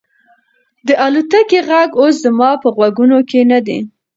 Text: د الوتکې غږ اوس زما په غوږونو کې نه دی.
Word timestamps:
د 0.87 0.89
الوتکې 1.05 1.59
غږ 1.69 1.89
اوس 1.99 2.15
زما 2.25 2.49
په 2.61 2.67
غوږونو 2.75 3.17
کې 3.29 3.39
نه 3.51 3.59
دی. 3.67 3.79